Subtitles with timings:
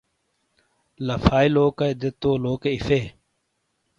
[1.05, 2.99] لَفائے لوکائی دے تو لوکے اِیفے۔